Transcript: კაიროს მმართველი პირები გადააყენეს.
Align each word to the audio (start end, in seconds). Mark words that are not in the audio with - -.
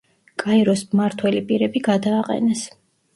კაიროს 0.43 0.79
მმართველი 0.93 1.41
პირები 1.51 1.81
გადააყენეს. 1.89 2.65